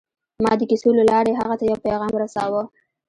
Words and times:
ما 0.43 0.51
د 0.59 0.61
کیسو 0.69 0.89
له 0.99 1.03
لارې 1.11 1.31
هغه 1.39 1.55
ته 1.59 1.63
یو 1.69 1.77
پیغام 1.85 2.11
رساوه 2.21 2.63